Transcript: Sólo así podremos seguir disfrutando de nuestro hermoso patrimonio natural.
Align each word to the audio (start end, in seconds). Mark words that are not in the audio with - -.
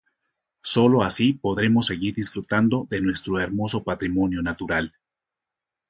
Sólo 0.63 1.03
así 1.03 1.33
podremos 1.33 1.85
seguir 1.85 2.15
disfrutando 2.15 2.87
de 2.89 3.01
nuestro 3.03 3.39
hermoso 3.39 3.83
patrimonio 3.83 4.41
natural. 4.41 4.95